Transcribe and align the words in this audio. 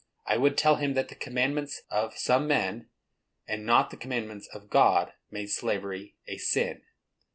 I 0.25 0.35
would 0.35 0.57
tell 0.57 0.77
him 0.77 0.95
that 0.95 1.09
the 1.09 1.13
commandments 1.15 1.83
of 1.91 2.17
some 2.17 2.47
men, 2.47 2.89
and 3.47 3.63
not 3.67 3.91
the 3.91 3.97
commandments 3.97 4.47
of 4.47 4.67
God, 4.71 5.13
made 5.29 5.51
slavery 5.51 6.15
a 6.25 6.37
sin. 6.39 6.81